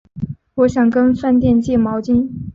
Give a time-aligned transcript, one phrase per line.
[0.55, 2.27] 我想跟饭店借毛巾